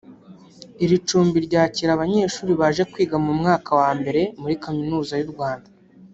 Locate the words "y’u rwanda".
5.17-5.69